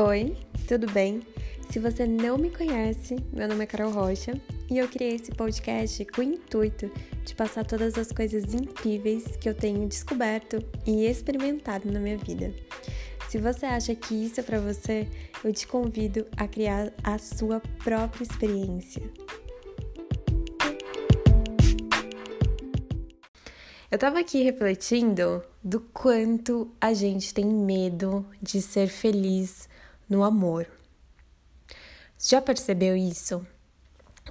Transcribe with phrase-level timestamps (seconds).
[0.00, 0.36] Oi,
[0.68, 1.22] tudo bem?
[1.72, 4.40] Se você não me conhece, meu nome é Carol Rocha
[4.70, 6.88] e eu criei esse podcast com o intuito
[7.24, 12.54] de passar todas as coisas incríveis que eu tenho descoberto e experimentado na minha vida.
[13.28, 15.08] Se você acha que isso é para você,
[15.42, 19.02] eu te convido a criar a sua própria experiência.
[23.90, 29.68] Eu tava aqui refletindo do quanto a gente tem medo de ser feliz
[30.08, 30.66] no amor.
[32.18, 33.46] Já percebeu isso?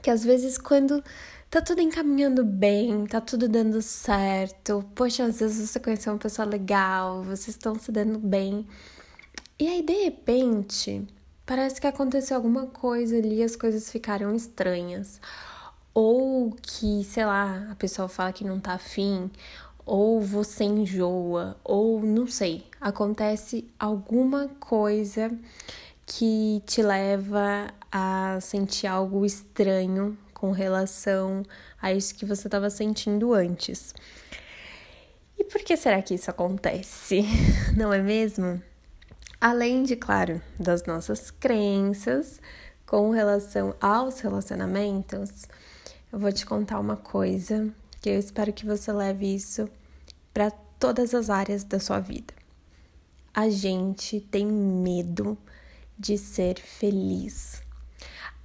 [0.02, 1.04] Que às vezes quando
[1.50, 6.46] tá tudo encaminhando bem, tá tudo dando certo, poxa, às vezes você conheceu uma pessoa
[6.46, 8.68] legal, vocês estão se dando bem.
[9.60, 11.08] E aí de repente,
[11.46, 15.22] parece que aconteceu alguma coisa ali, as coisas ficaram estranhas.
[15.94, 19.32] Ou que, sei lá, a pessoa fala que não tá afim,
[19.88, 25.32] ou você enjoa, ou não sei, acontece alguma coisa
[26.06, 31.42] que te leva a sentir algo estranho com relação
[31.82, 33.96] a isso que você estava sentindo antes.
[35.40, 37.24] E por que será que isso acontece?
[37.78, 38.62] Não é mesmo?
[39.40, 42.42] Além de, claro, das nossas crenças
[42.86, 45.46] com relação aos relacionamentos,
[46.12, 49.70] eu vou te contar uma coisa que eu espero que você leve isso
[50.38, 52.32] para todas as áreas da sua vida.
[53.34, 55.36] A gente tem medo
[55.98, 57.64] de ser feliz.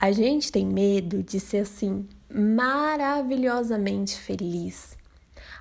[0.00, 4.96] A gente tem medo de ser assim maravilhosamente feliz.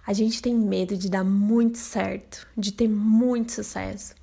[0.07, 4.15] A gente tem medo de dar muito certo, de ter muito sucesso.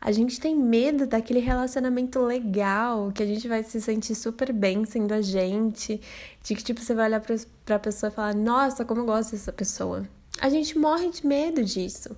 [0.00, 4.86] A gente tem medo daquele relacionamento legal, que a gente vai se sentir super bem
[4.86, 6.00] sendo a gente,
[6.42, 7.36] de que tipo você vai olhar pra,
[7.66, 10.08] pra pessoa e falar: "Nossa, como eu gosto dessa pessoa".
[10.42, 12.16] A gente morre de medo disso.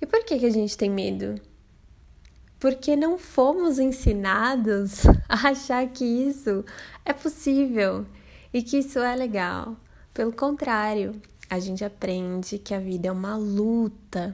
[0.00, 1.34] E por que que a gente tem medo?
[2.60, 6.64] Porque não fomos ensinados a achar que isso
[7.04, 8.06] é possível
[8.54, 9.76] e que isso é legal.
[10.14, 11.20] Pelo contrário,
[11.50, 14.32] a gente aprende que a vida é uma luta,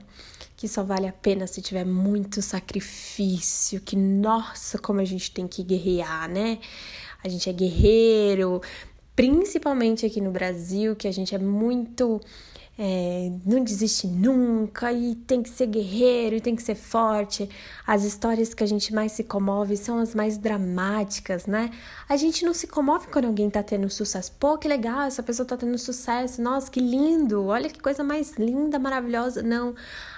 [0.55, 5.49] que só vale a pena se tiver muito sacrifício, que nossa, como a gente tem
[5.49, 6.59] que guerrear, né?
[7.25, 8.61] A gente é guerreiro,
[9.15, 12.21] principalmente aqui no Brasil, que a gente é muito
[12.79, 17.49] é, não desiste nunca e tem que ser guerreiro e tem que ser forte.
[17.87, 21.71] As histórias que a gente mais se comove são as mais dramáticas, né?
[22.09, 24.33] A gente não se comove quando alguém tá tendo sucesso.
[24.33, 26.41] Pô, que legal, essa pessoa tá tendo sucesso.
[26.41, 27.45] Nossa, que lindo.
[27.47, 29.43] Olha que coisa mais linda, maravilhosa.
[29.43, 29.75] Não.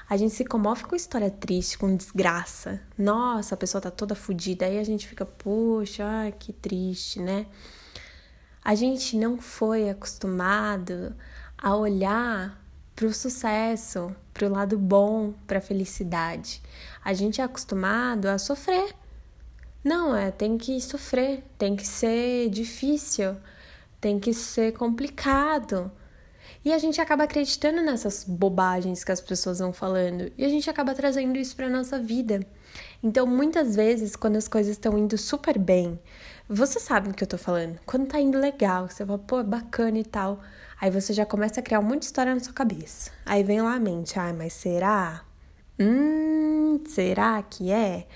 [0.09, 2.81] A gente se comove com história triste, com desgraça.
[2.97, 4.66] Nossa, a pessoa tá toda fodida.
[4.66, 7.47] Aí a gente fica, poxa, que triste, né?
[8.65, 11.15] A gente não foi acostumado
[11.59, 12.59] a olhar
[12.97, 16.63] para o sucesso, para o lado bom, para a felicidade.
[17.05, 18.95] A gente é acostumado a sofrer.
[19.83, 23.37] Não, é, tem que sofrer, tem que ser difícil,
[24.01, 25.93] tem que ser complicado.
[26.65, 30.71] E a gente acaba acreditando nessas bobagens que as pessoas vão falando e a gente
[30.71, 32.41] acaba trazendo isso para nossa vida.
[33.04, 36.00] Então, muitas vezes, quando as coisas estão indo super bem,
[36.48, 37.78] você sabe do que eu tô falando.
[37.84, 40.41] Quando tá indo legal, você fala, pô, é bacana e tal.
[40.81, 43.10] Aí você já começa a criar um monte de história na sua cabeça.
[43.26, 45.22] Aí vem lá a mente, ai, ah, mas será?
[45.78, 48.06] Hum, será que é?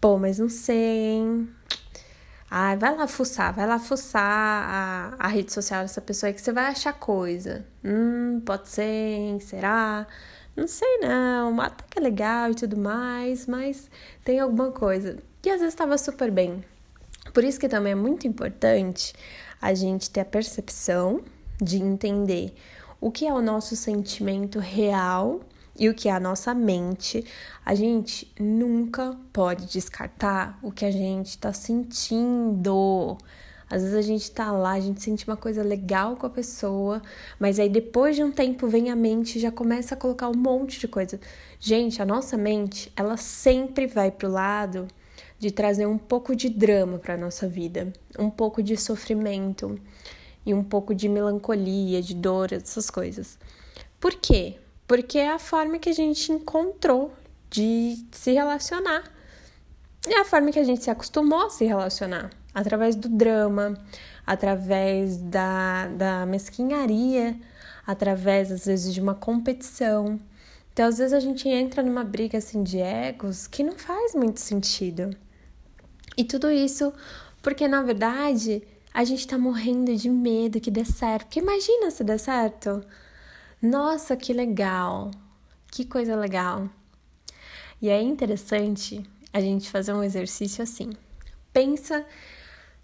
[0.00, 1.50] Pô, mas não sei, hein?
[2.50, 6.40] Ai, vai lá fuçar, vai lá fuçar a, a rede social dessa pessoa aí que
[6.40, 7.66] você vai achar coisa.
[7.84, 9.40] Hum, pode ser, hein?
[9.40, 10.06] Será?
[10.56, 13.90] Não sei não, até que é legal e tudo mais, mas
[14.24, 15.18] tem alguma coisa.
[15.44, 16.64] E às vezes estava super bem.
[17.32, 19.12] Por isso que também é muito importante
[19.60, 21.22] a gente ter a percepção
[21.60, 22.54] de entender
[23.00, 25.40] o que é o nosso sentimento real
[25.78, 27.24] e o que é a nossa mente,
[27.64, 33.16] a gente nunca pode descartar o que a gente está sentindo.
[33.70, 37.02] Às vezes a gente tá lá, a gente sente uma coisa legal com a pessoa,
[37.38, 40.36] mas aí depois de um tempo vem a mente e já começa a colocar um
[40.36, 41.20] monte de coisa.
[41.60, 44.88] Gente, a nossa mente, ela sempre vai pro lado
[45.38, 49.78] de trazer um pouco de drama para nossa vida, um pouco de sofrimento
[50.44, 53.38] e um pouco de melancolia, de dor, essas coisas.
[54.00, 54.56] Por quê?
[54.88, 57.14] Porque é a forma que a gente encontrou
[57.48, 59.04] de se relacionar.
[60.06, 63.74] É a forma que a gente se acostumou a se relacionar através do drama,
[64.26, 67.38] através da, da mesquinharia,
[67.86, 70.18] através, às vezes, de uma competição.
[70.72, 74.40] Então, às vezes, a gente entra numa briga assim de egos que não faz muito
[74.40, 75.14] sentido.
[76.16, 76.92] E tudo isso
[77.42, 78.62] porque, na verdade,
[78.92, 81.26] a gente tá morrendo de medo que dê certo.
[81.26, 82.84] Porque imagina se der certo.
[83.60, 85.10] Nossa, que legal!
[85.70, 86.70] Que coisa legal!
[87.82, 89.02] E é interessante
[89.32, 90.92] a gente fazer um exercício assim.
[91.52, 92.06] Pensa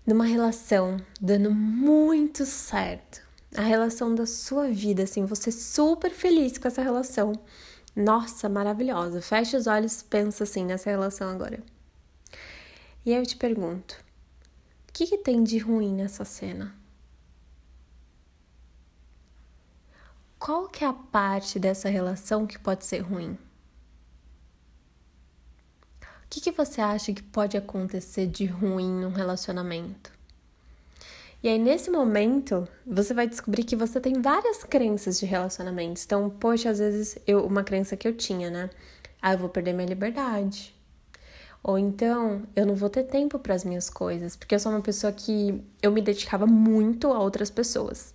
[0.05, 3.23] numa relação dando muito certo.
[3.56, 7.32] A relação da sua vida, assim, você super feliz com essa relação.
[7.94, 9.23] Nossa, maravilhosa.
[9.23, 11.62] Fecha os olhos, pensa assim nessa relação agora.
[13.06, 13.94] E aí eu te pergunto:
[14.88, 16.75] o que, que tem de ruim nessa cena?
[20.44, 23.38] Qual que é a parte dessa relação que pode ser ruim?
[26.02, 30.12] O que, que você acha que pode acontecer de ruim num relacionamento?
[31.43, 36.05] E aí, nesse momento, você vai descobrir que você tem várias crenças de relacionamentos.
[36.05, 38.69] Então, poxa, às vezes, eu, uma crença que eu tinha, né?
[39.23, 40.75] Ah, eu vou perder minha liberdade.
[41.62, 44.82] Ou então, eu não vou ter tempo para as minhas coisas, porque eu sou uma
[44.82, 48.12] pessoa que eu me dedicava muito a outras pessoas.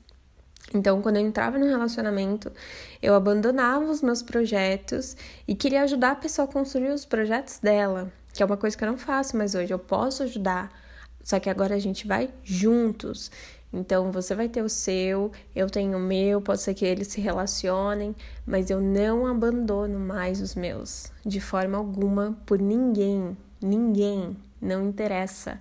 [0.73, 2.51] Então, quando eu entrava no relacionamento,
[3.01, 5.17] eu abandonava os meus projetos
[5.47, 8.83] e queria ajudar a pessoa a construir os projetos dela, que é uma coisa que
[8.83, 9.73] eu não faço mais hoje.
[9.73, 10.71] Eu posso ajudar,
[11.23, 13.31] só que agora a gente vai juntos.
[13.71, 17.21] Então, você vai ter o seu, eu tenho o meu, pode ser que eles se
[17.21, 18.15] relacionem,
[18.45, 23.37] mas eu não abandono mais os meus, de forma alguma, por ninguém.
[23.61, 25.59] Ninguém, não interessa.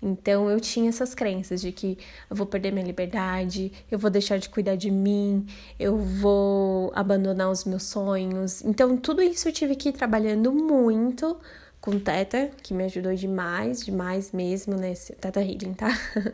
[0.00, 1.98] Então eu tinha essas crenças de que
[2.30, 5.46] eu vou perder minha liberdade, eu vou deixar de cuidar de mim,
[5.78, 8.62] eu vou abandonar os meus sonhos.
[8.62, 11.36] Então tudo isso eu tive que ir trabalhando muito
[11.80, 15.88] com Teta, que me ajudou demais, demais mesmo nesse Teta Healing, tá?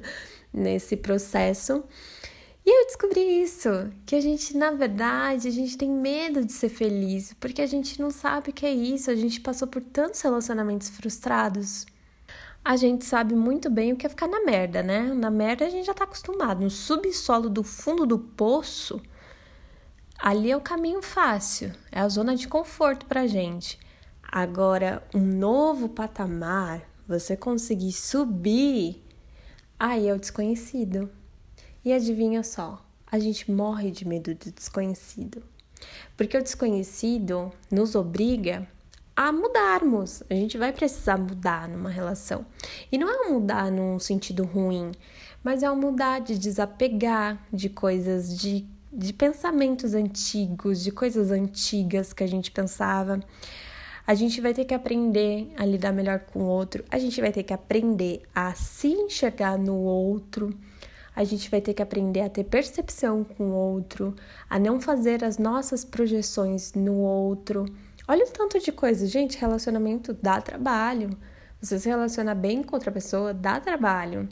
[0.53, 1.85] nesse processo.
[2.67, 3.69] E eu descobri isso,
[4.07, 8.01] que a gente, na verdade, a gente tem medo de ser feliz, porque a gente
[8.01, 11.85] não sabe o que é isso, a gente passou por tantos relacionamentos frustrados
[12.65, 15.03] a gente sabe muito bem o que é ficar na merda, né?
[15.13, 16.63] Na merda a gente já tá acostumado.
[16.63, 19.03] No subsolo do fundo do poço,
[20.19, 23.79] ali é o caminho fácil, é a zona de conforto pra gente.
[24.23, 29.05] Agora, um novo patamar, você conseguir subir,
[29.79, 31.11] aí é o desconhecido.
[31.85, 32.83] E adivinha só,
[33.13, 35.43] a gente morre de medo do desconhecido.
[36.17, 38.67] Porque o desconhecido nos obriga
[39.17, 40.23] a mudarmos.
[40.29, 42.45] A gente vai precisar mudar numa relação.
[42.91, 44.93] E não é um mudar num sentido ruim,
[45.43, 52.13] mas é um mudar de desapegar de coisas, de, de pensamentos antigos, de coisas antigas
[52.13, 53.21] que a gente pensava.
[54.07, 57.33] A gente vai ter que aprender a lidar melhor com o outro, a gente vai
[57.33, 60.55] ter que aprender a se enxergar no outro,
[61.17, 64.15] a gente vai ter que aprender a ter percepção com o outro,
[64.51, 67.65] a não fazer as nossas projeções no outro
[68.07, 69.07] Olha o tanto de coisa.
[69.07, 71.17] Gente, relacionamento dá trabalho.
[71.61, 74.29] Você se relaciona bem com outra pessoa dá trabalho.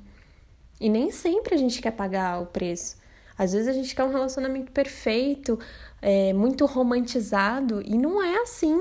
[0.81, 2.97] E nem sempre a gente quer pagar o preço.
[3.37, 5.59] Às vezes a gente quer um relacionamento perfeito,
[6.03, 8.79] é, muito romantizado, e não é assim.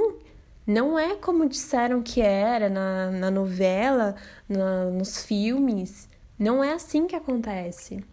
[0.68, 4.16] Não é como disseram que era na, na novela,
[4.48, 6.10] na, nos filmes.
[6.38, 8.04] Não é assim que acontece.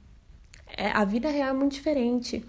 [0.77, 2.45] É, a vida real é muito diferente.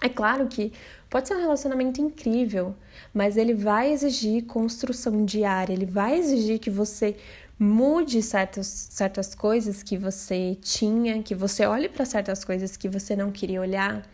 [0.00, 0.72] É claro que
[1.10, 2.74] pode ser um relacionamento incrível,
[3.12, 7.16] mas ele vai exigir construção diária, ele vai exigir que você
[7.58, 13.16] mude certas, certas coisas que você tinha, que você olhe para certas coisas que você
[13.16, 14.08] não queria olhar.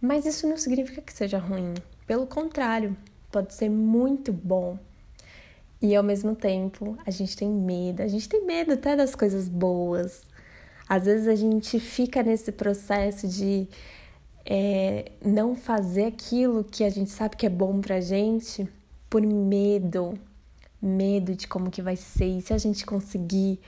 [0.00, 1.74] Mas isso não significa que seja ruim.
[2.06, 2.96] Pelo contrário,
[3.30, 4.78] pode ser muito bom.
[5.80, 9.48] E ao mesmo tempo, a gente tem medo, a gente tem medo até das coisas
[9.48, 10.22] boas.
[10.88, 13.68] Às vezes a gente fica nesse processo de
[14.44, 18.68] é, não fazer aquilo que a gente sabe que é bom pra gente
[19.08, 20.18] por medo,
[20.80, 23.60] medo de como que vai ser, se a gente conseguir.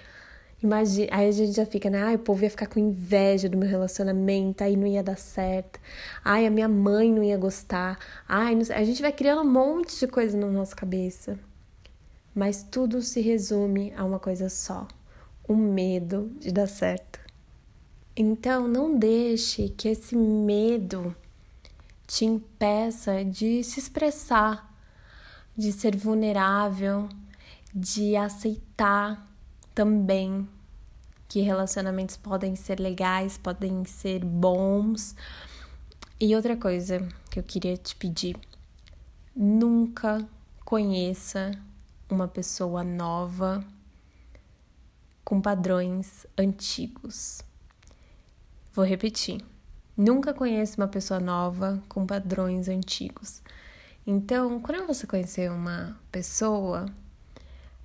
[0.62, 2.02] Imagina, aí a gente já fica, né?
[2.02, 5.78] Ai, o povo ia ficar com inveja do meu relacionamento, aí não ia dar certo.
[6.24, 7.98] Ai, a minha mãe não ia gostar.
[8.26, 11.38] Ai, a gente vai criando um monte de coisa na nossa cabeça.
[12.34, 14.88] Mas tudo se resume a uma coisa só:
[15.46, 17.23] o medo de dar certo.
[18.16, 21.14] Então, não deixe que esse medo
[22.06, 24.72] te impeça de se expressar,
[25.56, 27.08] de ser vulnerável,
[27.74, 29.28] de aceitar
[29.74, 30.48] também
[31.28, 35.16] que relacionamentos podem ser legais, podem ser bons.
[36.20, 38.36] E outra coisa que eu queria te pedir:
[39.34, 40.24] nunca
[40.64, 41.50] conheça
[42.08, 43.64] uma pessoa nova
[45.24, 47.42] com padrões antigos.
[48.74, 49.40] Vou repetir.
[49.96, 53.40] Nunca conheça uma pessoa nova com padrões antigos.
[54.04, 56.86] Então, quando você conhecer uma pessoa,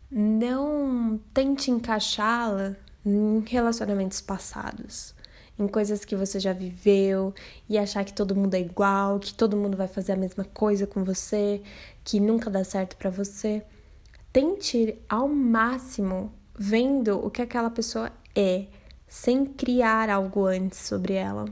[0.10, 5.14] não tente encaixá-la em relacionamentos passados,
[5.60, 7.36] em coisas que você já viveu
[7.70, 10.88] e achar que todo mundo é igual, que todo mundo vai fazer a mesma coisa
[10.88, 11.62] com você,
[12.04, 13.64] que nunca dá certo para você.
[14.34, 18.66] tente ao máximo vendo o que aquela pessoa é,
[19.10, 21.52] sem criar algo antes sobre ela.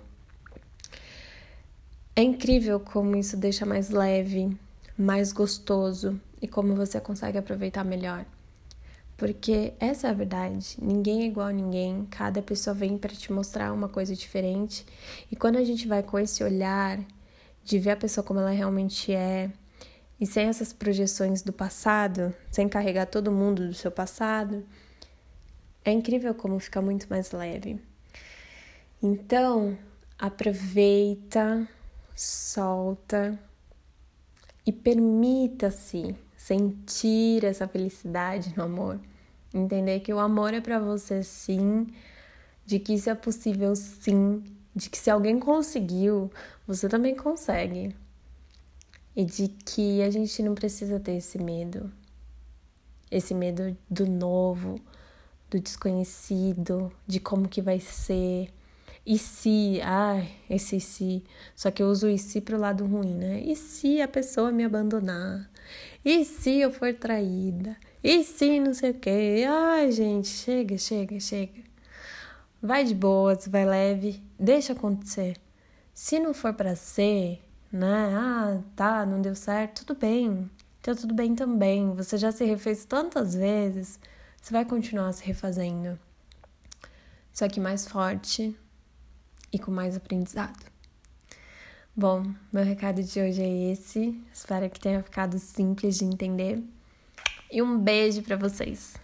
[2.16, 4.56] É incrível como isso deixa mais leve,
[4.98, 8.26] mais gostoso e como você consegue aproveitar melhor.
[9.18, 13.34] Porque essa é a verdade, ninguém é igual a ninguém, cada pessoa vem para te
[13.34, 14.86] mostrar uma coisa diferente.
[15.32, 17.00] E quando a gente vai com esse olhar
[17.64, 19.52] de ver a pessoa como ela realmente é,
[20.20, 24.64] e sem essas projeções do passado, sem carregar todo mundo do seu passado,
[25.90, 27.80] é incrível como fica muito mais leve.
[29.02, 29.78] Então,
[30.20, 31.66] aproveita,
[32.14, 33.40] solta
[34.66, 39.00] e permita-se sentir essa felicidade no amor.
[39.54, 41.88] Entender que o amor é para você sim,
[42.66, 44.44] de que isso é possível sim,
[44.76, 46.30] de que se alguém conseguiu,
[46.68, 47.96] você também consegue.
[49.16, 51.90] E de que a gente não precisa ter esse medo,
[53.10, 54.82] esse medo do novo,
[55.50, 58.50] do desconhecido, de como que vai ser.
[59.06, 61.24] E se, ai, esse se,
[61.56, 63.40] só que eu uso e se pro lado ruim, né?
[63.40, 65.50] E se a pessoa me abandonar?
[66.04, 67.78] E se eu for traída?
[68.04, 69.46] E se não sei o quê?
[69.48, 71.64] Ai, gente, chega, chega, chega.
[72.62, 75.38] Vai de boas, vai leve, deixa acontecer.
[75.94, 78.14] Se não for para ser, né?
[78.14, 80.50] Ah, tá, não deu certo, tudo bem.
[80.82, 81.94] Tá tudo bem também.
[81.96, 84.00] Você já se refez tantas vezes,
[84.42, 86.00] você vai continuar se refazendo.
[87.34, 88.56] Só que mais forte
[89.52, 90.66] e com mais aprendizado.
[91.96, 94.24] Bom, meu recado de hoje é esse.
[94.34, 96.64] Espero que tenha ficado simples de entender.
[97.52, 98.96] E um beijo para vocês.